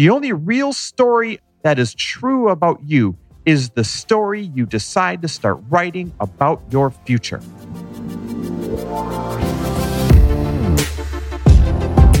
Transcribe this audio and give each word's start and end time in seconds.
The 0.00 0.08
only 0.08 0.32
real 0.32 0.72
story 0.72 1.40
that 1.62 1.78
is 1.78 1.92
true 1.92 2.48
about 2.48 2.80
you 2.86 3.18
is 3.44 3.68
the 3.68 3.84
story 3.84 4.50
you 4.54 4.64
decide 4.64 5.20
to 5.20 5.28
start 5.28 5.58
writing 5.68 6.10
about 6.20 6.62
your 6.70 6.90
future. 6.90 7.42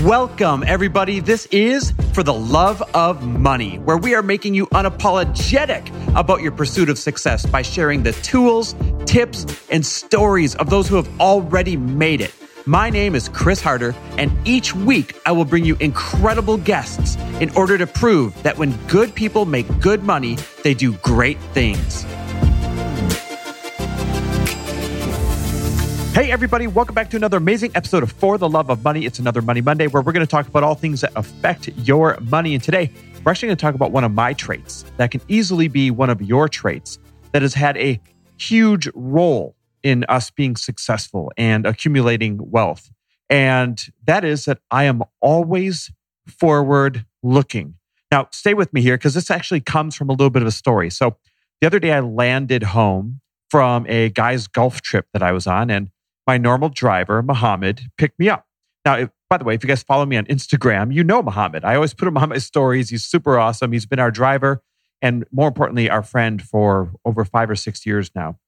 Welcome, 0.04 0.62
everybody. 0.66 1.20
This 1.20 1.46
is 1.46 1.94
For 2.12 2.22
the 2.22 2.34
Love 2.34 2.82
of 2.94 3.26
Money, 3.26 3.78
where 3.78 3.96
we 3.96 4.14
are 4.14 4.22
making 4.22 4.54
you 4.54 4.66
unapologetic 4.66 5.88
about 6.14 6.42
your 6.42 6.52
pursuit 6.52 6.90
of 6.90 6.98
success 6.98 7.46
by 7.46 7.62
sharing 7.62 8.02
the 8.02 8.12
tools, 8.12 8.74
tips, 9.06 9.46
and 9.70 9.86
stories 9.86 10.54
of 10.56 10.68
those 10.68 10.86
who 10.86 10.96
have 10.96 11.08
already 11.18 11.78
made 11.78 12.20
it. 12.20 12.34
My 12.66 12.90
name 12.90 13.14
is 13.14 13.26
Chris 13.30 13.62
Harder, 13.62 13.94
and 14.18 14.30
each 14.46 14.74
week 14.74 15.18
I 15.24 15.32
will 15.32 15.46
bring 15.46 15.64
you 15.64 15.76
incredible 15.80 16.58
guests 16.58 17.16
in 17.40 17.48
order 17.56 17.78
to 17.78 17.86
prove 17.86 18.40
that 18.42 18.58
when 18.58 18.76
good 18.86 19.14
people 19.14 19.46
make 19.46 19.66
good 19.80 20.02
money, 20.02 20.36
they 20.62 20.74
do 20.74 20.92
great 20.98 21.38
things. 21.54 22.02
Hey, 26.12 26.30
everybody, 26.30 26.66
welcome 26.66 26.94
back 26.94 27.08
to 27.10 27.16
another 27.16 27.38
amazing 27.38 27.70
episode 27.74 28.02
of 28.02 28.12
For 28.12 28.36
the 28.36 28.48
Love 28.48 28.68
of 28.68 28.84
Money. 28.84 29.06
It's 29.06 29.18
another 29.18 29.40
Money 29.40 29.62
Monday 29.62 29.86
where 29.86 30.02
we're 30.02 30.12
going 30.12 30.26
to 30.26 30.30
talk 30.30 30.46
about 30.46 30.62
all 30.62 30.74
things 30.74 31.00
that 31.00 31.12
affect 31.16 31.68
your 31.78 32.18
money. 32.20 32.52
And 32.52 32.62
today, 32.62 32.90
we're 33.24 33.32
actually 33.32 33.48
going 33.48 33.56
to 33.56 33.62
talk 33.62 33.74
about 33.74 33.90
one 33.90 34.04
of 34.04 34.12
my 34.12 34.34
traits 34.34 34.84
that 34.98 35.10
can 35.10 35.22
easily 35.28 35.68
be 35.68 35.90
one 35.90 36.10
of 36.10 36.20
your 36.20 36.46
traits 36.46 36.98
that 37.32 37.40
has 37.40 37.54
had 37.54 37.78
a 37.78 37.98
huge 38.36 38.86
role 38.94 39.56
in 39.82 40.04
us 40.08 40.30
being 40.30 40.56
successful 40.56 41.32
and 41.36 41.66
accumulating 41.66 42.50
wealth. 42.50 42.90
And 43.28 43.80
that 44.04 44.24
is 44.24 44.44
that 44.46 44.58
I 44.70 44.84
am 44.84 45.02
always 45.20 45.92
forward 46.26 47.06
looking. 47.22 47.74
Now, 48.10 48.28
stay 48.32 48.54
with 48.54 48.72
me 48.72 48.82
here 48.82 48.96
because 48.96 49.14
this 49.14 49.30
actually 49.30 49.60
comes 49.60 49.94
from 49.94 50.08
a 50.08 50.12
little 50.12 50.30
bit 50.30 50.42
of 50.42 50.48
a 50.48 50.52
story. 50.52 50.90
So, 50.90 51.16
the 51.60 51.66
other 51.66 51.78
day 51.78 51.92
I 51.92 52.00
landed 52.00 52.62
home 52.62 53.20
from 53.50 53.86
a 53.86 54.08
guy's 54.10 54.46
golf 54.46 54.80
trip 54.80 55.06
that 55.12 55.22
I 55.22 55.32
was 55.32 55.46
on, 55.46 55.70
and 55.70 55.90
my 56.26 56.38
normal 56.38 56.70
driver, 56.70 57.22
Muhammad, 57.22 57.82
picked 57.98 58.18
me 58.18 58.28
up. 58.28 58.46
Now, 58.84 58.96
if, 58.96 59.10
by 59.28 59.36
the 59.36 59.44
way, 59.44 59.54
if 59.54 59.62
you 59.62 59.68
guys 59.68 59.82
follow 59.82 60.06
me 60.06 60.16
on 60.16 60.24
Instagram, 60.26 60.92
you 60.92 61.04
know 61.04 61.22
Muhammad. 61.22 61.64
I 61.64 61.74
always 61.74 61.92
put 61.92 62.08
him 62.08 62.16
on 62.16 62.30
my 62.30 62.38
stories. 62.38 62.88
He's 62.88 63.04
super 63.04 63.38
awesome. 63.38 63.72
He's 63.72 63.86
been 63.86 63.98
our 63.98 64.10
driver 64.10 64.62
and 65.02 65.24
more 65.32 65.48
importantly, 65.48 65.88
our 65.88 66.02
friend 66.02 66.42
for 66.42 66.92
over 67.04 67.24
five 67.24 67.50
or 67.50 67.56
six 67.56 67.86
years 67.86 68.10
now. 68.14 68.38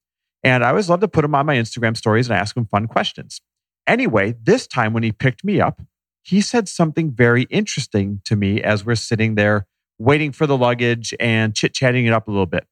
And 0.44 0.64
I 0.64 0.70
always 0.70 0.90
love 0.90 1.00
to 1.00 1.08
put 1.08 1.24
him 1.24 1.34
on 1.34 1.46
my 1.46 1.56
Instagram 1.56 1.96
stories 1.96 2.28
and 2.28 2.36
ask 2.38 2.56
him 2.56 2.66
fun 2.66 2.88
questions. 2.88 3.40
Anyway, 3.86 4.34
this 4.42 4.66
time 4.66 4.92
when 4.92 5.02
he 5.02 5.12
picked 5.12 5.44
me 5.44 5.60
up, 5.60 5.82
he 6.22 6.40
said 6.40 6.68
something 6.68 7.12
very 7.12 7.44
interesting 7.44 8.20
to 8.24 8.36
me 8.36 8.62
as 8.62 8.84
we're 8.84 8.94
sitting 8.94 9.34
there 9.34 9.66
waiting 9.98 10.32
for 10.32 10.46
the 10.46 10.56
luggage 10.56 11.14
and 11.20 11.54
chit 11.54 11.74
chatting 11.74 12.06
it 12.06 12.12
up 12.12 12.28
a 12.28 12.30
little 12.30 12.46
bit. 12.46 12.66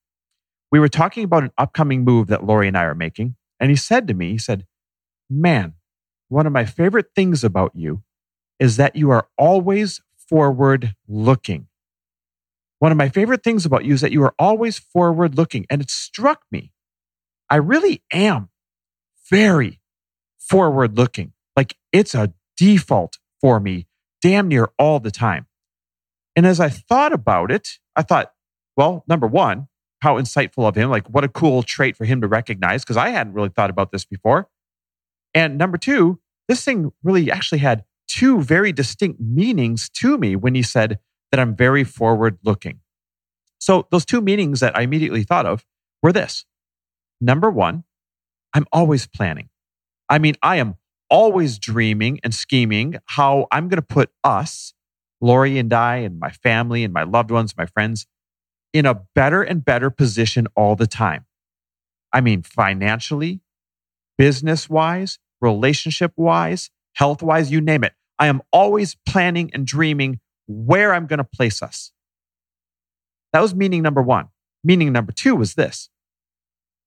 We 0.73 0.81
were 0.81 0.89
talking 0.89 1.25
about 1.25 1.45
an 1.45 1.53
upcoming 1.59 2.05
move 2.05 2.29
that 2.29 2.45
Lori 2.45 2.69
and 2.69 2.77
I 2.77 2.85
are 2.85 2.95
making. 2.95 3.37
And 3.59 3.71
he 3.71 3.77
said 3.77 4.07
to 4.09 4.15
me, 4.15 4.31
he 4.33 4.39
said, 4.39 4.67
Man, 5.29 5.75
one 6.29 6.47
of 6.47 6.53
my 6.53 6.65
favorite 6.65 7.07
things 7.15 7.45
about 7.45 7.73
you 7.75 8.03
is 8.59 8.77
that 8.77 8.97
you 8.97 9.11
are 9.11 9.29
always 9.37 10.01
forward 10.29 10.95
looking. 11.09 11.67
One 12.79 12.93
of 12.93 12.99
my 12.99 13.09
favorite 13.09 13.43
things 13.43 13.67
about 13.67 13.85
you 13.85 13.95
is 13.95 14.01
that 14.01 14.13
you 14.13 14.23
are 14.23 14.35
always 14.39 14.79
forward 14.79 15.37
looking. 15.37 15.67
And 15.69 15.83
it 15.83 15.91
struck 15.91 16.43
me. 16.51 16.73
I 17.51 17.57
really 17.57 18.03
am 18.13 18.49
very 19.29 19.81
forward 20.39 20.97
looking. 20.97 21.33
Like 21.57 21.77
it's 21.93 22.15
a 22.15 22.33
default 22.57 23.19
for 23.41 23.61
me 23.61 23.87
damn 24.23 24.49
near 24.49 24.71
all 24.79 25.01
the 25.01 25.11
time. 25.11 25.47
And 26.37 26.47
as 26.47 26.61
I 26.61 26.69
thought 26.69 27.13
about 27.13 27.51
it, 27.51 27.69
I 27.97 28.03
thought, 28.03 28.33
well, 28.77 29.05
number 29.09 29.27
one, 29.27 29.69
how 30.01 30.17
insightful 30.17 30.67
of 30.67 30.77
him. 30.77 30.91
Like, 30.91 31.07
what 31.09 31.25
a 31.25 31.29
cool 31.29 31.63
trait 31.63 31.97
for 31.97 32.05
him 32.05 32.21
to 32.21 32.29
recognize 32.29 32.83
because 32.83 32.97
I 32.97 33.11
hadn't 33.11 33.35
really 33.35 33.51
thought 33.51 33.71
about 33.71 33.93
this 33.93 34.05
before. 34.05 34.49
And 35.35 35.59
number 35.59 35.77
two, 35.77 36.21
this 36.49 36.65
thing 36.65 36.93
really 37.03 37.31
actually 37.31 37.59
had 37.59 37.85
two 38.09 38.41
very 38.41 38.73
distinct 38.73 39.21
meanings 39.21 39.89
to 39.91 40.19
me 40.19 40.37
when 40.37 40.55
he 40.55 40.63
said 40.63 40.99
that 41.31 41.39
I'm 41.41 41.55
very 41.55 41.85
forward 41.85 42.39
looking. 42.43 42.81
So, 43.59 43.87
those 43.91 44.07
two 44.07 44.21
meanings 44.21 44.61
that 44.61 44.77
I 44.77 44.83
immediately 44.83 45.23
thought 45.23 45.47
of 45.47 45.67
were 46.03 46.13
this 46.13 46.47
number 47.21 47.51
one, 47.51 47.85
I'm 48.53 48.67
always 48.73 49.07
planning. 49.07 49.49
I 50.09 50.19
mean, 50.19 50.35
I 50.43 50.57
am 50.57 50.77
always 51.09 51.59
dreaming 51.59 52.21
and 52.23 52.35
scheming 52.35 52.97
how 53.07 53.47
I'm 53.51 53.69
going 53.69 53.81
to 53.81 53.83
put 53.83 54.11
us, 54.25 54.75
Lori 55.21 55.59
and 55.59 55.73
I, 55.73 55.97
and 55.97 56.19
my 56.19 56.31
family 56.31 56.85
and 56.85 56.93
my 56.93 57.03
loved 57.03 57.31
ones, 57.31 57.57
my 57.57 57.67
friends, 57.67 58.07
in 58.73 58.87
a 58.87 59.03
better 59.15 59.43
and 59.43 59.65
better 59.65 59.91
position 59.91 60.47
all 60.57 60.77
the 60.77 60.87
time. 60.87 61.27
I 62.13 62.21
mean, 62.21 62.43
financially, 62.43 63.41
business 64.19 64.69
wise, 64.69 65.19
relationship 65.41 66.13
wise, 66.17 66.71
health 66.95 67.23
wise, 67.23 67.51
you 67.51 67.61
name 67.61 67.85
it. 67.85 67.93
I 68.19 68.27
am 68.27 68.43
always 68.53 68.97
planning 69.07 69.51
and 69.55 69.67
dreaming 69.67 70.21
where 70.47 70.93
I'm 70.93 71.07
going 71.07 71.19
to 71.19 71.25
place 71.25 71.63
us. 71.63 71.93
That 73.33 73.41
was 73.41 73.55
meaning 73.55 73.83
number 73.83 74.03
one. 74.03 74.29
Meaning 74.63 74.93
number 74.93 75.13
two 75.13 75.37
was 75.37 75.55
this 75.55 75.89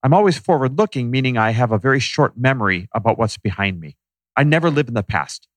I'm 0.03 0.13
always 0.13 0.37
forward 0.37 0.77
looking, 0.77 1.09
meaning 1.09 1.37
I 1.37 1.51
have 1.51 1.71
a 1.71 1.77
very 1.77 1.99
short 1.99 2.37
memory 2.37 2.89
about 2.93 3.17
what's 3.17 3.37
behind 3.37 3.79
me. 3.79 3.95
I 4.35 4.43
never 4.43 4.69
live 4.69 4.89
in 4.89 4.93
the 4.93 5.03
past. 5.03 5.47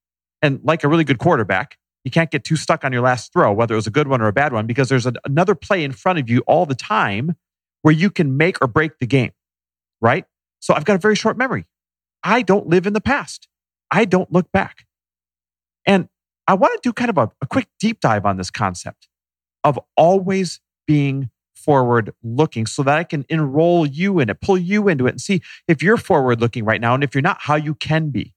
And 0.40 0.60
like 0.62 0.84
a 0.84 0.88
really 0.88 1.02
good 1.02 1.18
quarterback, 1.18 1.78
you 2.04 2.12
can't 2.12 2.30
get 2.30 2.44
too 2.44 2.54
stuck 2.54 2.84
on 2.84 2.92
your 2.92 3.02
last 3.02 3.32
throw, 3.32 3.52
whether 3.52 3.74
it 3.74 3.76
was 3.76 3.88
a 3.88 3.90
good 3.90 4.06
one 4.06 4.22
or 4.22 4.28
a 4.28 4.32
bad 4.32 4.52
one, 4.52 4.66
because 4.66 4.88
there's 4.88 5.06
a, 5.06 5.12
another 5.24 5.56
play 5.56 5.82
in 5.82 5.90
front 5.90 6.20
of 6.20 6.30
you 6.30 6.44
all 6.46 6.64
the 6.64 6.76
time 6.76 7.34
where 7.82 7.92
you 7.92 8.10
can 8.10 8.36
make 8.36 8.62
or 8.62 8.68
break 8.68 8.98
the 9.00 9.06
game, 9.06 9.32
right? 10.00 10.24
So 10.60 10.74
I've 10.74 10.84
got 10.84 10.94
a 10.94 11.00
very 11.00 11.16
short 11.16 11.36
memory. 11.36 11.66
I 12.22 12.42
don't 12.42 12.68
live 12.68 12.86
in 12.86 12.92
the 12.92 13.00
past. 13.00 13.48
I 13.90 14.04
don't 14.04 14.32
look 14.32 14.52
back. 14.52 14.86
And 15.84 16.08
I 16.46 16.54
want 16.54 16.74
to 16.74 16.88
do 16.88 16.92
kind 16.92 17.10
of 17.10 17.18
a, 17.18 17.32
a 17.42 17.46
quick 17.46 17.66
deep 17.80 18.00
dive 18.00 18.24
on 18.24 18.36
this 18.36 18.50
concept 18.50 19.08
of 19.64 19.80
always 19.96 20.60
being 20.86 21.30
forward 21.56 22.12
looking 22.22 22.66
so 22.66 22.82
that 22.82 22.98
I 22.98 23.04
can 23.04 23.24
enroll 23.28 23.86
you 23.86 24.18
in 24.20 24.30
it, 24.30 24.40
pull 24.40 24.58
you 24.58 24.88
into 24.88 25.06
it, 25.06 25.10
and 25.10 25.20
see 25.20 25.42
if 25.66 25.82
you're 25.82 25.96
forward 25.96 26.40
looking 26.40 26.64
right 26.64 26.80
now. 26.80 26.94
And 26.94 27.02
if 27.02 27.14
you're 27.14 27.22
not, 27.22 27.42
how 27.42 27.56
you 27.56 27.74
can 27.74 28.10
be. 28.10 28.34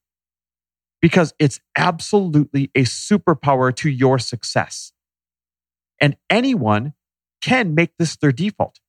Because 1.01 1.33
it's 1.39 1.59
absolutely 1.77 2.71
a 2.75 2.83
superpower 2.83 3.73
to 3.77 3.89
your 3.89 4.19
success. 4.19 4.91
And 6.01 6.17
anyone 6.29 6.93
can 7.41 7.73
make 7.73 7.91
this 7.97 8.15
their 8.17 8.31
default. 8.31 8.79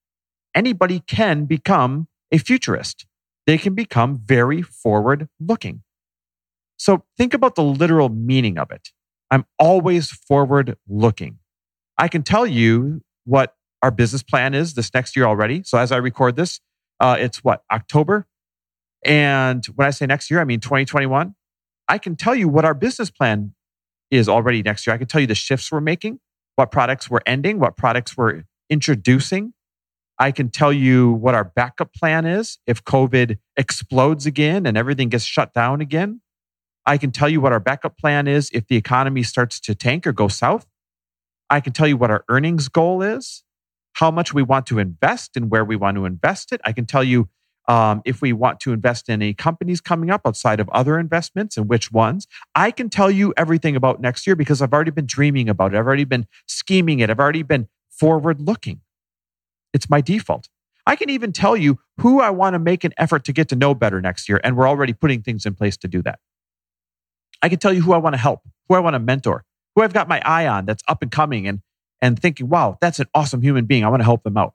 Anybody 0.54 1.00
can 1.00 1.44
become 1.44 2.08
a 2.32 2.38
futurist 2.38 3.06
they 3.50 3.58
can 3.58 3.74
become 3.74 4.16
very 4.24 4.62
forward 4.62 5.28
looking. 5.40 5.82
So 6.76 7.04
think 7.18 7.34
about 7.34 7.56
the 7.56 7.64
literal 7.64 8.08
meaning 8.08 8.58
of 8.58 8.70
it. 8.70 8.90
I'm 9.30 9.44
always 9.58 10.10
forward 10.10 10.76
looking. 10.88 11.38
I 11.98 12.06
can 12.06 12.22
tell 12.22 12.46
you 12.46 13.02
what 13.24 13.56
our 13.82 13.90
business 13.90 14.22
plan 14.22 14.54
is 14.54 14.74
this 14.74 14.92
next 14.92 15.16
year 15.16 15.26
already. 15.26 15.62
So 15.64 15.78
as 15.78 15.92
I 15.92 15.96
record 15.96 16.36
this, 16.36 16.60
uh, 16.98 17.16
it's 17.18 17.42
what, 17.42 17.62
October? 17.72 18.26
And 19.04 19.64
when 19.74 19.88
I 19.88 19.90
say 19.90 20.06
next 20.06 20.30
year, 20.30 20.40
I 20.40 20.44
mean 20.44 20.60
2021. 20.60 21.34
I 21.88 21.98
can 21.98 22.14
tell 22.14 22.34
you 22.34 22.48
what 22.48 22.64
our 22.64 22.74
business 22.74 23.10
plan 23.10 23.54
is 24.10 24.28
already 24.28 24.62
next 24.62 24.86
year. 24.86 24.94
I 24.94 24.98
can 24.98 25.06
tell 25.06 25.20
you 25.20 25.26
the 25.26 25.34
shifts 25.34 25.72
we're 25.72 25.80
making, 25.80 26.20
what 26.56 26.70
products 26.70 27.10
we're 27.10 27.20
ending, 27.26 27.58
what 27.58 27.76
products 27.76 28.16
we're 28.16 28.44
introducing, 28.68 29.54
I 30.20 30.32
can 30.32 30.50
tell 30.50 30.70
you 30.70 31.10
what 31.10 31.34
our 31.34 31.44
backup 31.44 31.94
plan 31.94 32.26
is 32.26 32.58
if 32.66 32.84
COVID 32.84 33.38
explodes 33.56 34.26
again 34.26 34.66
and 34.66 34.76
everything 34.76 35.08
gets 35.08 35.24
shut 35.24 35.54
down 35.54 35.80
again. 35.80 36.20
I 36.84 36.98
can 36.98 37.10
tell 37.10 37.28
you 37.28 37.40
what 37.40 37.52
our 37.52 37.60
backup 37.60 37.96
plan 37.96 38.28
is 38.28 38.50
if 38.52 38.66
the 38.66 38.76
economy 38.76 39.22
starts 39.22 39.58
to 39.60 39.74
tank 39.74 40.06
or 40.06 40.12
go 40.12 40.28
south. 40.28 40.66
I 41.48 41.60
can 41.60 41.72
tell 41.72 41.88
you 41.88 41.96
what 41.96 42.10
our 42.10 42.22
earnings 42.28 42.68
goal 42.68 43.00
is, 43.00 43.44
how 43.94 44.10
much 44.10 44.32
we 44.32 44.42
want 44.42 44.66
to 44.66 44.78
invest 44.78 45.36
and 45.36 45.50
where 45.50 45.64
we 45.64 45.76
want 45.76 45.96
to 45.96 46.04
invest 46.04 46.52
it. 46.52 46.60
I 46.64 46.72
can 46.72 46.86
tell 46.86 47.04
you 47.04 47.28
um, 47.68 48.02
if 48.04 48.20
we 48.20 48.32
want 48.32 48.58
to 48.60 48.72
invest 48.72 49.08
in 49.08 49.14
any 49.22 49.34
companies 49.34 49.80
coming 49.80 50.10
up 50.10 50.22
outside 50.26 50.60
of 50.60 50.68
other 50.70 50.98
investments 50.98 51.56
and 51.56 51.68
which 51.68 51.92
ones. 51.92 52.26
I 52.54 52.70
can 52.70 52.88
tell 52.88 53.10
you 53.10 53.32
everything 53.36 53.76
about 53.76 54.00
next 54.00 54.26
year 54.26 54.34
because 54.34 54.60
I've 54.60 54.72
already 54.72 54.90
been 54.90 55.06
dreaming 55.06 55.48
about 55.48 55.74
it. 55.74 55.78
I've 55.78 55.86
already 55.86 56.04
been 56.04 56.26
scheming 56.46 57.00
it. 57.00 57.10
I've 57.10 57.20
already 57.20 57.42
been 57.42 57.68
forward 57.90 58.40
looking. 58.40 58.80
It's 59.72 59.88
my 59.88 60.00
default. 60.00 60.48
I 60.86 60.96
can 60.96 61.10
even 61.10 61.32
tell 61.32 61.56
you 61.56 61.78
who 61.98 62.20
I 62.20 62.30
want 62.30 62.54
to 62.54 62.58
make 62.58 62.82
an 62.82 62.92
effort 62.96 63.24
to 63.24 63.32
get 63.32 63.48
to 63.50 63.56
know 63.56 63.74
better 63.74 64.00
next 64.00 64.28
year. 64.28 64.40
And 64.42 64.56
we're 64.56 64.68
already 64.68 64.92
putting 64.92 65.22
things 65.22 65.46
in 65.46 65.54
place 65.54 65.76
to 65.78 65.88
do 65.88 66.02
that. 66.02 66.18
I 67.42 67.48
can 67.48 67.58
tell 67.58 67.72
you 67.72 67.82
who 67.82 67.92
I 67.92 67.98
want 67.98 68.14
to 68.14 68.18
help, 68.18 68.40
who 68.68 68.74
I 68.74 68.80
want 68.80 68.94
to 68.94 68.98
mentor, 68.98 69.44
who 69.76 69.82
I've 69.82 69.92
got 69.92 70.08
my 70.08 70.20
eye 70.24 70.46
on 70.46 70.66
that's 70.66 70.82
up 70.88 71.02
and 71.02 71.10
coming 71.10 71.46
and, 71.46 71.60
and 72.02 72.18
thinking, 72.18 72.48
wow, 72.48 72.78
that's 72.80 72.98
an 72.98 73.06
awesome 73.14 73.42
human 73.42 73.66
being. 73.66 73.84
I 73.84 73.88
want 73.88 74.00
to 74.00 74.04
help 74.04 74.22
them 74.22 74.36
out. 74.36 74.54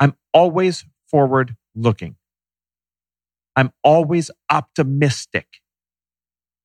I'm 0.00 0.14
always 0.32 0.84
forward 1.10 1.56
looking. 1.74 2.16
I'm 3.56 3.72
always 3.82 4.30
optimistic. 4.50 5.46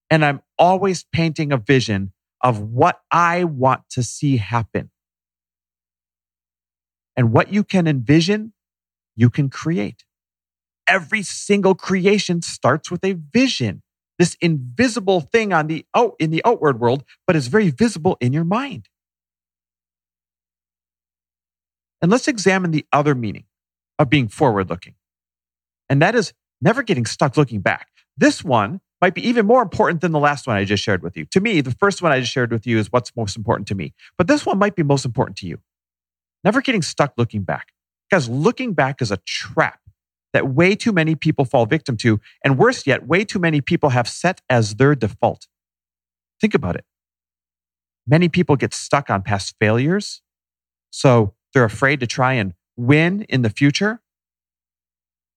And 0.10 0.26
I'm 0.26 0.42
always 0.58 1.06
painting 1.14 1.52
a 1.52 1.58
vision 1.58 2.14
of 2.42 2.60
what 2.62 3.02
I 3.12 3.44
want 3.44 3.82
to 3.92 4.04
see 4.04 4.38
happen. 4.38 4.90
And 7.16 7.32
what 7.32 7.54
you 7.54 7.64
can 7.64 7.86
envision, 7.88 8.54
you 9.16 9.30
can 9.30 9.50
create. 9.50 10.04
Every 10.88 11.22
single 11.22 11.76
creation 11.76 12.42
starts 12.42 12.90
with 12.90 13.04
a 13.06 13.14
vision, 13.14 13.84
this 14.18 14.36
invisible 14.42 15.22
thing 15.22 15.54
on 15.54 15.68
the 15.68 15.86
out 15.96 16.16
in 16.20 16.32
the 16.32 16.42
outward 16.46 16.80
world, 16.80 17.04
but 17.28 17.36
is 17.36 17.48
very 17.48 17.70
visible 17.70 18.18
in 18.20 18.34
your 18.34 18.46
mind. 18.46 18.90
And 22.02 22.12
let's 22.12 22.28
examine 22.28 22.72
the 22.72 22.86
other 22.94 23.16
meaning 23.16 23.46
of 23.98 24.10
being 24.10 24.28
forward 24.28 24.70
looking. 24.70 24.96
And 25.90 26.02
that 26.02 26.16
is 26.16 26.34
never 26.62 26.84
getting 26.84 27.06
stuck 27.06 27.38
looking 27.38 27.62
back. 27.62 27.88
This 28.18 28.44
one 28.44 28.82
might 29.02 29.16
be 29.16 29.28
even 29.28 29.46
more 29.46 29.62
important 29.62 30.02
than 30.02 30.12
the 30.12 30.20
last 30.20 30.46
one 30.46 30.58
I 30.58 30.66
just 30.66 30.84
shared 30.84 31.04
with 31.04 31.16
you. 31.16 31.26
To 31.26 31.40
me, 31.40 31.62
the 31.62 31.72
first 31.72 32.02
one 32.02 32.12
I 32.12 32.20
just 32.20 32.32
shared 32.32 32.52
with 32.52 32.68
you 32.68 32.78
is 32.78 32.92
what's 32.92 33.16
most 33.16 33.38
important 33.38 33.68
to 33.70 33.76
me. 33.76 33.94
But 34.18 34.28
this 34.28 34.46
one 34.46 34.60
might 34.60 34.76
be 34.76 34.84
most 34.84 35.06
important 35.06 35.38
to 35.38 35.48
you. 35.48 35.60
Never 36.44 36.62
getting 36.62 36.82
stuck 36.82 37.14
looking 37.18 37.44
back. 37.44 37.68
Because 38.10 38.28
looking 38.28 38.74
back 38.74 39.02
is 39.02 39.12
a 39.12 39.18
trap 39.26 39.80
that 40.34 40.50
way 40.50 40.76
too 40.76 40.92
many 40.92 41.16
people 41.16 41.46
fall 41.46 41.66
victim 41.66 41.98
to. 41.98 42.20
And 42.44 42.58
worse 42.58 42.86
yet, 42.86 43.08
way 43.08 43.24
too 43.24 43.40
many 43.40 43.62
people 43.62 43.90
have 43.90 44.08
set 44.08 44.42
as 44.50 44.76
their 44.76 44.96
default. 44.96 45.48
Think 46.42 46.54
about 46.54 46.76
it. 46.76 46.86
Many 48.08 48.30
people 48.30 48.56
get 48.56 48.74
stuck 48.74 49.10
on 49.10 49.22
past 49.22 49.56
failures. 49.60 50.22
So 50.92 51.34
they're 51.54 51.66
afraid 51.66 52.00
to 52.00 52.08
try 52.08 52.34
and 52.34 52.54
win 52.78 53.24
in 53.30 53.42
the 53.42 53.50
future. 53.50 54.02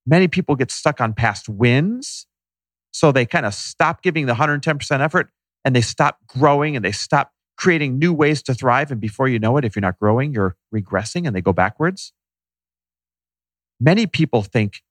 Many 0.06 0.28
people 0.28 0.56
get 0.56 0.70
stuck 0.70 1.00
on 1.00 1.14
past 1.14 1.48
wins. 1.48 2.26
So 2.92 3.12
they 3.12 3.24
kind 3.24 3.46
of 3.46 3.54
stop 3.54 4.02
giving 4.02 4.26
the 4.26 4.34
110% 4.34 5.00
effort 5.00 5.30
and 5.64 5.74
they 5.74 5.80
stop 5.80 6.18
growing 6.26 6.76
and 6.76 6.84
they 6.84 6.92
stop 6.92 7.32
creating 7.56 7.98
new 7.98 8.12
ways 8.12 8.42
to 8.42 8.54
thrive. 8.54 8.90
And 8.90 9.00
before 9.00 9.28
you 9.28 9.38
know 9.38 9.56
it, 9.56 9.64
if 9.64 9.74
you're 9.74 9.80
not 9.80 9.98
growing, 9.98 10.34
you're 10.34 10.56
regressing 10.74 11.26
and 11.26 11.34
they 11.34 11.40
go 11.40 11.52
backwards. 11.52 12.12
Many 13.80 14.06
people 14.06 14.42
think 14.42 14.82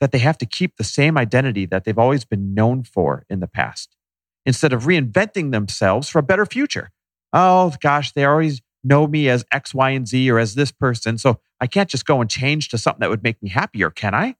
that 0.00 0.12
they 0.12 0.18
have 0.18 0.38
to 0.38 0.46
keep 0.46 0.76
the 0.76 0.84
same 0.84 1.16
identity 1.16 1.66
that 1.66 1.84
they've 1.84 1.98
always 1.98 2.24
been 2.24 2.54
known 2.54 2.82
for 2.82 3.24
in 3.28 3.40
the 3.40 3.46
past 3.46 3.96
instead 4.44 4.72
of 4.72 4.84
reinventing 4.84 5.52
themselves 5.52 6.08
for 6.08 6.18
a 6.18 6.24
better 6.24 6.46
future. 6.46 6.90
Oh 7.32 7.72
gosh, 7.80 8.12
they 8.12 8.24
always 8.24 8.60
know 8.84 9.06
me 9.06 9.28
as 9.28 9.44
X, 9.52 9.74
Y, 9.74 9.90
and 9.90 10.06
Z 10.06 10.30
or 10.30 10.38
as 10.38 10.54
this 10.54 10.72
person. 10.72 11.18
So 11.18 11.40
I 11.60 11.66
can't 11.66 11.88
just 11.88 12.06
go 12.06 12.20
and 12.20 12.28
change 12.28 12.68
to 12.70 12.78
something 12.78 13.00
that 13.00 13.10
would 13.10 13.22
make 13.22 13.42
me 13.42 13.48
happier, 13.48 13.90
can 13.90 14.14
I? 14.14 14.36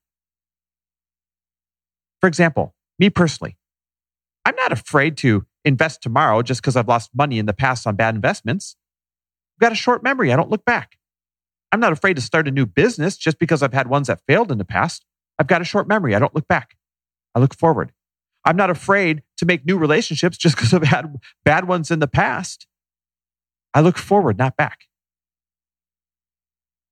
For 2.21 2.27
example, 2.27 2.75
me 2.99 3.11
personally, 3.11 3.57
I'm 4.45 4.57
not 4.57 4.73
afraid 4.73 5.17
to 5.19 5.47
invest 5.65 6.03
tomorrow 6.03 6.43
just 6.43 6.61
because 6.61 6.77
I've 6.77 6.89
lost 6.89 7.11
money 7.15 7.39
in 7.39 7.47
the 7.47 7.53
past 7.53 7.87
on 7.87 7.97
bad 7.97 8.15
investments. 8.15 8.77
I've 9.57 9.61
got 9.61 9.73
a 9.73 9.77
short 9.77 10.03
memory. 10.03 10.33
I 10.33 10.37
don't 10.37 10.51
look 10.51 10.65
back. 10.65 10.99
I'm 11.71 11.81
not 11.81 11.93
afraid 11.93 12.17
to 12.17 12.23
start 12.23 12.49
a 12.49 12.51
new 12.51 12.67
business 12.67 13.17
just 13.17 13.39
because 13.39 13.63
I've 13.63 13.73
had 13.73 13.89
ones 13.89 14.09
that 14.09 14.21
failed 14.27 14.53
in 14.53 14.59
the 14.59 14.65
past. 14.65 15.05
I've 15.39 15.47
got 15.47 15.63
a 15.63 15.65
short 15.65 15.89
memory. 15.89 16.15
I 16.15 16.19
don't 16.19 16.35
look 16.35 16.47
back. 16.47 16.77
I 17.35 17.41
look 17.41 17.57
forward. 17.57 17.93
I'm 18.45 18.57
not 18.57 18.71
afraid 18.71 19.23
to 19.39 19.47
make 19.47 19.65
new 19.65 19.79
relationships 19.79 20.37
just 20.39 20.57
because 20.57 20.75
I've 20.75 20.83
had 20.85 21.17
bad 21.45 21.67
ones 21.67 21.91
in 21.91 22.01
the 22.01 22.09
past. 22.09 22.67
I 23.75 23.81
look 23.81 23.97
forward, 23.97 24.39
not 24.39 24.57
back. 24.57 24.81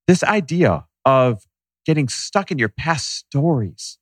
This 0.07 0.25
idea 0.25 0.87
of 1.05 1.45
getting 1.85 2.09
stuck 2.09 2.51
in 2.51 2.59
your 2.59 2.69
past 2.69 3.15
stories 3.17 3.99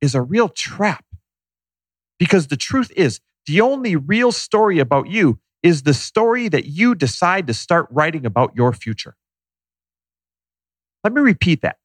is 0.00 0.14
a 0.14 0.22
real 0.22 0.48
trap 0.48 1.04
because 2.18 2.48
the 2.48 2.56
truth 2.56 2.92
is, 2.96 3.20
the 3.46 3.60
only 3.60 3.96
real 3.96 4.30
story 4.30 4.78
about 4.78 5.08
you 5.08 5.40
is 5.62 5.82
the 5.82 5.94
story 5.94 6.48
that 6.48 6.66
you 6.66 6.94
decide 6.94 7.46
to 7.46 7.54
start 7.54 7.86
writing 7.90 8.26
about 8.26 8.52
your 8.54 8.72
future. 8.72 9.16
Let 11.02 11.12
me 11.12 11.20
repeat 11.20 11.62
that. 11.62 11.76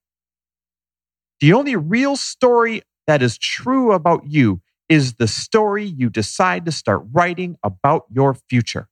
The 1.40 1.54
only 1.54 1.76
real 1.76 2.16
story 2.16 2.82
that 3.08 3.22
is 3.22 3.38
true 3.38 3.94
about 3.94 4.26
you 4.28 4.62
is 4.90 5.16
the 5.16 5.28
story 5.28 5.86
you 5.86 6.10
decide 6.10 6.66
to 6.66 6.72
start 6.72 7.04
writing 7.12 7.58
about 7.64 8.06
your 8.12 8.34
future. 8.34 8.88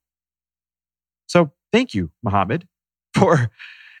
So 1.26 1.52
thank 1.72 1.94
you, 1.94 2.10
Mohammed, 2.22 2.66
for 3.14 3.50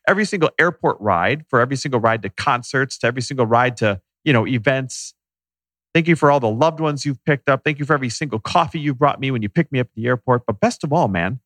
every 0.08 0.24
single 0.24 0.50
airport 0.58 1.00
ride, 1.00 1.44
for 1.48 1.60
every 1.60 1.76
single 1.76 2.00
ride 2.00 2.22
to 2.22 2.30
concerts, 2.30 2.98
to 2.98 3.06
every 3.06 3.22
single 3.22 3.46
ride 3.46 3.76
to, 3.78 4.00
you 4.24 4.32
know, 4.32 4.46
events. 4.46 5.14
Thank 5.94 6.08
you 6.08 6.16
for 6.16 6.30
all 6.30 6.40
the 6.40 6.50
loved 6.50 6.78
ones 6.80 7.04
you've 7.04 7.24
picked 7.24 7.48
up. 7.48 7.62
Thank 7.64 7.78
you 7.78 7.84
for 7.84 7.94
every 7.94 8.10
single 8.10 8.38
coffee 8.38 8.78
you 8.78 8.94
brought 8.94 9.18
me 9.18 9.30
when 9.30 9.42
you 9.42 9.48
picked 9.48 9.72
me 9.72 9.80
up 9.80 9.86
at 9.86 9.94
the 9.94 10.06
airport. 10.06 10.44
But 10.46 10.60
best 10.60 10.84
of 10.84 10.92
all, 10.92 11.08
man, 11.08 11.40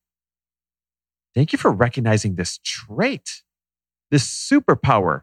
thank 1.34 1.52
you 1.52 1.58
for 1.58 1.70
recognizing 1.70 2.34
this 2.34 2.58
trait, 2.64 3.42
this 4.10 4.24
superpower 4.24 5.22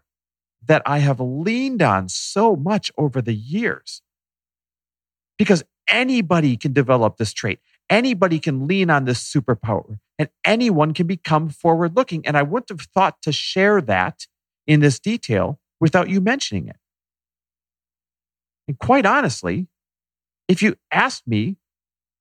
that 0.66 0.82
I 0.86 1.00
have 1.00 1.20
leaned 1.20 1.82
on 1.82 2.10
so 2.10 2.56
much 2.56 2.92
over 2.98 3.22
the 3.22 3.34
years. 3.34 4.02
Because 5.38 5.64
anybody 5.90 6.58
can 6.58 6.74
develop 6.74 7.18
this 7.18 7.32
trait. 7.32 7.60
Anybody 7.90 8.40
can 8.40 8.66
lean 8.68 8.90
on 8.90 9.06
this 9.06 9.22
superpower 9.22 10.00
and 10.20 10.30
anyone 10.44 10.94
can 10.94 11.08
become 11.08 11.50
forward 11.50 11.96
looking. 11.96 12.26
And 12.26 12.38
I 12.38 12.44
wouldn't 12.44 12.70
have 12.70 12.88
thought 12.94 13.22
to 13.24 13.32
share 13.32 13.82
that 13.82 14.28
in 14.66 14.80
this 14.80 15.00
detail 15.00 15.60
without 15.80 16.10
you 16.10 16.22
mentioning 16.22 16.68
it. 16.68 16.78
And 18.68 18.78
quite 18.80 19.06
honestly, 19.06 19.68
if 20.48 20.62
you 20.62 20.76
asked 20.92 21.28
me 21.28 21.58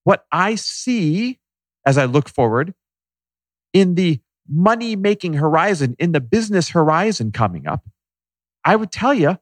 what 0.04 0.26
I 0.30 0.54
see 0.54 1.38
as 1.84 1.98
I 1.98 2.04
look 2.04 2.28
forward 2.28 2.74
in 3.72 3.94
the 3.94 4.20
money 4.48 4.94
making 4.94 5.34
horizon, 5.34 5.96
in 5.98 6.12
the 6.12 6.20
business 6.20 6.70
horizon 6.70 7.32
coming 7.32 7.66
up, 7.66 7.88
I 8.64 8.76
would 8.76 8.92
tell 8.92 9.14
you 9.14 9.38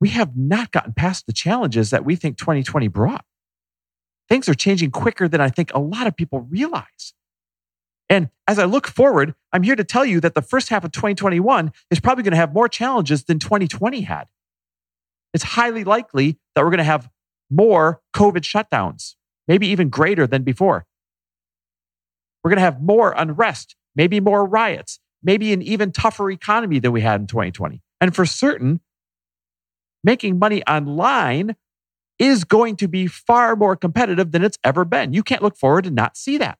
we 0.00 0.10
have 0.10 0.36
not 0.36 0.70
gotten 0.70 0.92
past 0.92 1.26
the 1.26 1.32
challenges 1.32 1.90
that 1.90 2.04
we 2.04 2.14
think 2.14 2.38
2020 2.38 2.88
brought. 2.88 3.24
Things 4.28 4.48
are 4.48 4.54
changing 4.54 4.90
quicker 4.90 5.26
than 5.26 5.40
I 5.40 5.48
think 5.48 5.72
a 5.72 5.80
lot 5.80 6.06
of 6.06 6.16
people 6.16 6.40
realize. 6.40 7.14
And 8.10 8.30
as 8.46 8.58
I 8.58 8.64
look 8.64 8.86
forward, 8.86 9.34
I'm 9.52 9.62
here 9.62 9.76
to 9.76 9.84
tell 9.84 10.04
you 10.04 10.20
that 10.20 10.34
the 10.34 10.42
first 10.42 10.70
half 10.70 10.84
of 10.84 10.92
2021 10.92 11.72
is 11.90 12.00
probably 12.00 12.24
going 12.24 12.32
to 12.32 12.38
have 12.38 12.54
more 12.54 12.68
challenges 12.68 13.24
than 13.24 13.38
2020 13.38 14.02
had. 14.02 14.28
It's 15.34 15.44
highly 15.44 15.84
likely 15.84 16.38
that 16.54 16.64
we're 16.64 16.70
going 16.70 16.78
to 16.78 16.84
have 16.84 17.10
more 17.50 18.00
COVID 18.14 18.40
shutdowns, 18.40 19.14
maybe 19.46 19.68
even 19.68 19.90
greater 19.90 20.26
than 20.26 20.42
before. 20.42 20.86
We're 22.42 22.50
going 22.50 22.58
to 22.58 22.62
have 22.62 22.80
more 22.80 23.12
unrest, 23.16 23.76
maybe 23.94 24.20
more 24.20 24.46
riots, 24.46 25.00
maybe 25.22 25.52
an 25.52 25.60
even 25.60 25.92
tougher 25.92 26.30
economy 26.30 26.78
than 26.78 26.92
we 26.92 27.02
had 27.02 27.20
in 27.20 27.26
2020. 27.26 27.82
And 28.00 28.14
for 28.14 28.24
certain, 28.24 28.80
making 30.02 30.38
money 30.38 30.62
online 30.64 31.56
is 32.18 32.44
going 32.44 32.76
to 32.76 32.88
be 32.88 33.06
far 33.06 33.54
more 33.54 33.76
competitive 33.76 34.32
than 34.32 34.42
it's 34.42 34.58
ever 34.64 34.84
been. 34.84 35.12
You 35.12 35.22
can't 35.22 35.42
look 35.42 35.56
forward 35.56 35.86
and 35.86 35.94
not 35.94 36.16
see 36.16 36.38
that. 36.38 36.58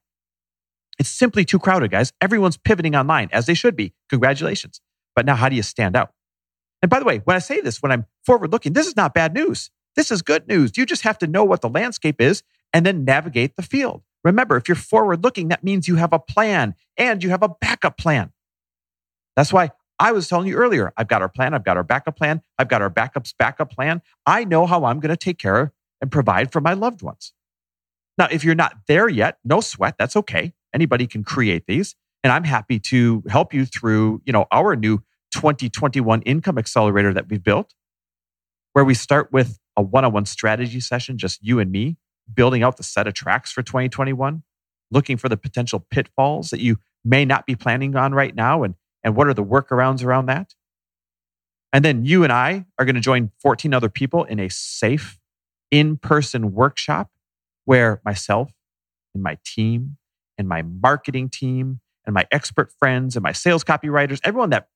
It's 0.99 1.09
simply 1.09 1.45
too 1.45 1.59
crowded, 1.59 1.91
guys. 1.91 2.11
Everyone's 2.21 2.57
pivoting 2.57 2.95
online 2.95 3.29
as 3.31 3.45
they 3.45 3.53
should 3.53 3.75
be. 3.75 3.93
Congratulations. 4.09 4.81
But 5.15 5.25
now, 5.25 5.35
how 5.35 5.49
do 5.49 5.55
you 5.55 5.63
stand 5.63 5.95
out? 5.95 6.11
And 6.81 6.89
by 6.89 6.99
the 6.99 7.05
way, 7.05 7.19
when 7.23 7.35
I 7.35 7.39
say 7.39 7.61
this, 7.61 7.81
when 7.81 7.91
I'm 7.91 8.05
forward 8.25 8.51
looking, 8.51 8.73
this 8.73 8.87
is 8.87 8.95
not 8.95 9.13
bad 9.13 9.33
news. 9.33 9.71
This 9.95 10.11
is 10.11 10.21
good 10.21 10.47
news. 10.47 10.77
You 10.77 10.85
just 10.85 11.03
have 11.03 11.17
to 11.19 11.27
know 11.27 11.43
what 11.43 11.61
the 11.61 11.69
landscape 11.69 12.21
is 12.21 12.43
and 12.73 12.85
then 12.85 13.05
navigate 13.05 13.55
the 13.55 13.63
field. 13.63 14.03
Remember, 14.23 14.57
if 14.57 14.67
you're 14.67 14.75
forward 14.75 15.23
looking, 15.23 15.47
that 15.47 15.63
means 15.63 15.87
you 15.87 15.95
have 15.95 16.13
a 16.13 16.19
plan 16.19 16.75
and 16.97 17.23
you 17.23 17.29
have 17.29 17.43
a 17.43 17.49
backup 17.49 17.97
plan. 17.97 18.31
That's 19.35 19.53
why 19.53 19.71
I 19.97 20.11
was 20.11 20.27
telling 20.27 20.47
you 20.47 20.55
earlier, 20.55 20.93
I've 20.97 21.07
got 21.07 21.21
our 21.21 21.29
plan, 21.29 21.53
I've 21.53 21.63
got 21.63 21.77
our 21.77 21.83
backup 21.83 22.17
plan, 22.17 22.41
I've 22.57 22.67
got 22.67 22.81
our 22.81 22.89
backup's 22.89 23.33
backup 23.37 23.71
plan. 23.71 24.01
I 24.25 24.43
know 24.43 24.65
how 24.65 24.85
I'm 24.85 24.99
going 24.99 25.09
to 25.09 25.17
take 25.17 25.37
care 25.37 25.59
of 25.59 25.71
and 26.01 26.11
provide 26.11 26.51
for 26.51 26.61
my 26.61 26.73
loved 26.73 27.01
ones. 27.01 27.33
Now, 28.17 28.27
if 28.29 28.43
you're 28.43 28.55
not 28.55 28.73
there 28.87 29.07
yet, 29.07 29.37
no 29.45 29.61
sweat. 29.61 29.95
That's 29.97 30.15
okay. 30.17 30.53
Anybody 30.73 31.07
can 31.07 31.23
create 31.23 31.65
these. 31.67 31.95
And 32.23 32.33
I'm 32.33 32.43
happy 32.43 32.79
to 32.79 33.23
help 33.29 33.53
you 33.53 33.65
through, 33.65 34.21
you 34.25 34.33
know, 34.33 34.45
our 34.51 34.75
new 34.75 34.97
2021 35.33 36.21
income 36.23 36.57
accelerator 36.57 37.13
that 37.13 37.29
we've 37.29 37.43
built, 37.43 37.73
where 38.73 38.83
we 38.83 38.93
start 38.93 39.31
with 39.31 39.59
a 39.77 39.81
one-on-one 39.81 40.25
strategy 40.25 40.79
session, 40.79 41.17
just 41.17 41.39
you 41.41 41.59
and 41.59 41.71
me, 41.71 41.97
building 42.33 42.63
out 42.63 42.77
the 42.77 42.83
set 42.83 43.07
of 43.07 43.13
tracks 43.13 43.51
for 43.51 43.63
2021, 43.63 44.43
looking 44.91 45.17
for 45.17 45.29
the 45.29 45.37
potential 45.37 45.85
pitfalls 45.89 46.49
that 46.49 46.59
you 46.59 46.77
may 47.05 47.23
not 47.23 47.45
be 47.45 47.55
planning 47.55 47.95
on 47.95 48.13
right 48.13 48.35
now 48.35 48.63
and, 48.63 48.75
and 49.03 49.15
what 49.15 49.27
are 49.27 49.33
the 49.33 49.43
workarounds 49.43 50.03
around 50.03 50.25
that. 50.25 50.53
And 51.71 51.85
then 51.85 52.03
you 52.03 52.23
and 52.23 52.33
I 52.33 52.65
are 52.77 52.85
going 52.85 52.95
to 52.95 53.01
join 53.01 53.31
14 53.41 53.73
other 53.73 53.89
people 53.89 54.23
in 54.23 54.39
a 54.39 54.49
safe 54.49 55.19
in-person 55.71 56.53
workshop 56.53 57.11
where 57.65 58.01
myself 58.03 58.51
and 59.13 59.23
my 59.23 59.37
team 59.45 59.97
and 60.39 60.47
my 60.47 60.63
marketing 60.63 61.29
team 61.29 61.81
and 62.05 62.13
my 62.15 62.25
expert 62.31 62.71
friends 62.79 63.15
and 63.15 63.21
my 63.21 63.33
sales 63.33 63.63
copywriters, 63.63 64.19
everyone 64.23 64.49
that 64.49 64.69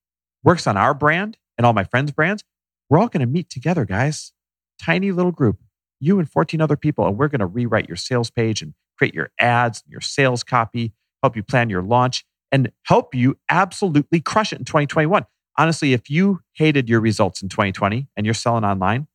works 0.43 0.67
on 0.67 0.77
our 0.77 0.93
brand 0.93 1.38
and 1.58 1.65
all 1.65 1.74
my 1.74 1.86
friends' 1.86 2.12
brands, 2.12 2.43
we're 2.89 3.00
all 3.00 3.08
going 3.08 3.22
to 3.22 3.25
meet 3.25 3.50
together, 3.50 3.86
guys. 3.86 4.34
Tiny 4.79 5.12
little 5.12 5.32
group. 5.32 5.58
you 6.00 6.20
and 6.20 6.29
14 6.29 6.60
other 6.62 6.75
people, 6.75 7.08
and 7.08 7.17
we're 7.17 7.29
going 7.29 7.39
to 7.39 7.46
rewrite 7.46 7.88
your 7.88 7.96
sales 7.96 8.29
page 8.29 8.62
and 8.62 8.74
create 8.98 9.13
your 9.13 9.32
ads, 9.39 9.82
and 9.84 9.91
your 9.91 10.01
sales 10.01 10.43
copy, 10.43 10.93
help 11.24 11.36
you 11.36 11.43
plan 11.43 11.70
your 11.70 11.82
launch, 11.82 12.25
and 12.51 12.72
help 12.84 13.15
you 13.15 13.38
absolutely 13.50 14.20
crush 14.20 14.51
it 14.53 14.60
in 14.60 14.65
2021. 14.65 15.25
Honestly, 15.58 15.93
if 15.93 16.10
you 16.10 16.41
hated 16.53 16.89
your 16.89 17.00
results 17.00 17.41
in 17.41 17.50
2020 17.50 18.08
and 18.17 18.25
you're 18.25 18.34
selling 18.34 18.63
online, 18.65 19.08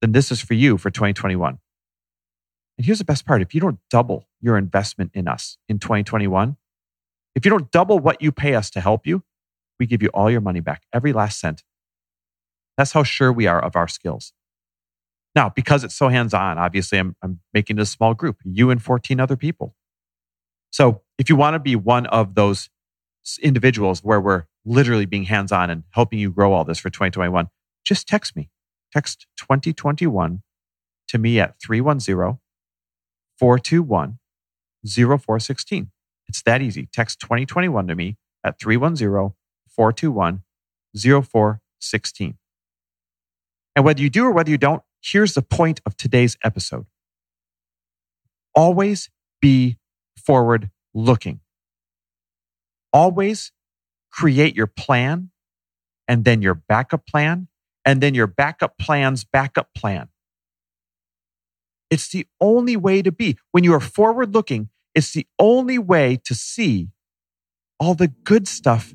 then 0.00 0.12
this 0.12 0.32
is 0.32 0.40
for 0.40 0.54
you 0.54 0.76
for 0.76 0.90
2021. 0.90 1.58
And 2.76 2.84
here's 2.84 2.98
the 2.98 3.04
best 3.04 3.26
part 3.26 3.42
if 3.42 3.54
you 3.54 3.60
don't 3.60 3.78
double 3.90 4.28
your 4.40 4.56
investment 4.56 5.10
in 5.14 5.28
us 5.28 5.58
in 5.68 5.78
2021, 5.78 6.56
if 7.34 7.44
you 7.44 7.50
don't 7.50 7.70
double 7.70 7.98
what 7.98 8.22
you 8.22 8.32
pay 8.32 8.54
us 8.54 8.70
to 8.70 8.80
help 8.80 9.06
you, 9.06 9.22
we 9.78 9.86
give 9.86 10.02
you 10.02 10.08
all 10.14 10.30
your 10.30 10.40
money 10.40 10.60
back, 10.60 10.82
every 10.92 11.12
last 11.12 11.40
cent. 11.40 11.62
That's 12.76 12.92
how 12.92 13.02
sure 13.02 13.32
we 13.32 13.46
are 13.46 13.60
of 13.62 13.76
our 13.76 13.88
skills. 13.88 14.32
Now, 15.34 15.50
because 15.50 15.82
it's 15.82 15.94
so 15.94 16.08
hands 16.08 16.32
on, 16.32 16.58
obviously, 16.58 16.98
I'm, 16.98 17.16
I'm 17.22 17.40
making 17.52 17.78
it 17.78 17.82
a 17.82 17.86
small 17.86 18.14
group, 18.14 18.38
you 18.44 18.70
and 18.70 18.82
14 18.82 19.18
other 19.18 19.36
people. 19.36 19.74
So 20.70 21.02
if 21.18 21.28
you 21.28 21.36
want 21.36 21.54
to 21.54 21.58
be 21.58 21.76
one 21.76 22.06
of 22.06 22.34
those 22.34 22.68
individuals 23.42 24.02
where 24.02 24.20
we're 24.20 24.44
literally 24.64 25.06
being 25.06 25.24
hands 25.24 25.50
on 25.52 25.70
and 25.70 25.84
helping 25.90 26.18
you 26.18 26.30
grow 26.30 26.52
all 26.52 26.64
this 26.64 26.78
for 26.78 26.90
2021, 26.90 27.48
just 27.84 28.06
text 28.06 28.36
me. 28.36 28.50
Text 28.92 29.26
2021 29.38 30.42
to 31.08 31.18
me 31.18 31.40
at 31.40 31.60
310 31.60 32.38
421 33.38 34.18
0416. 34.86 35.90
It's 36.28 36.42
that 36.42 36.62
easy. 36.62 36.88
Text 36.92 37.20
2021 37.20 37.86
to 37.88 37.94
me 37.94 38.16
at 38.44 38.58
310 38.58 39.34
421 39.68 40.42
0416. 40.96 42.38
And 43.76 43.84
whether 43.84 44.00
you 44.00 44.10
do 44.10 44.24
or 44.24 44.32
whether 44.32 44.50
you 44.50 44.58
don't, 44.58 44.82
here's 45.02 45.34
the 45.34 45.42
point 45.42 45.80
of 45.84 45.96
today's 45.96 46.36
episode. 46.44 46.86
Always 48.54 49.10
be 49.40 49.78
forward 50.16 50.70
looking. 50.94 51.40
Always 52.92 53.50
create 54.12 54.54
your 54.54 54.68
plan 54.68 55.30
and 56.06 56.24
then 56.24 56.40
your 56.40 56.54
backup 56.54 57.06
plan 57.06 57.48
and 57.84 58.00
then 58.00 58.14
your 58.14 58.28
backup 58.28 58.78
plan's 58.78 59.24
backup 59.24 59.74
plan. 59.74 60.08
It's 61.90 62.08
the 62.08 62.26
only 62.40 62.76
way 62.76 63.02
to 63.02 63.12
be. 63.12 63.36
When 63.52 63.64
you 63.64 63.72
are 63.74 63.80
forward 63.80 64.34
looking, 64.34 64.68
it's 64.94 65.12
the 65.12 65.26
only 65.38 65.78
way 65.78 66.18
to 66.24 66.34
see 66.34 66.88
all 67.78 67.94
the 67.94 68.08
good 68.08 68.48
stuff 68.48 68.94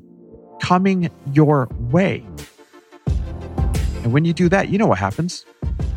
coming 0.61 1.09
your 1.31 1.67
way. 1.71 2.25
And 4.03 4.13
when 4.13 4.25
you 4.25 4.33
do 4.33 4.49
that, 4.49 4.69
you 4.69 4.77
know 4.77 4.87
what 4.87 4.99
happens. 4.99 5.45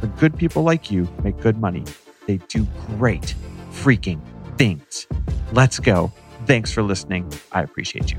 The 0.00 0.08
good 0.08 0.37
people 0.37 0.62
like 0.62 0.90
you 0.90 1.08
make 1.22 1.40
good 1.40 1.58
money. 1.58 1.84
They 2.26 2.38
do 2.49 2.66
great 2.99 3.34
freaking 3.70 4.20
things. 4.56 5.06
Let's 5.52 5.78
go. 5.78 6.12
Thanks 6.46 6.72
for 6.72 6.82
listening. 6.82 7.32
I 7.52 7.62
appreciate 7.62 8.12
you. 8.12 8.18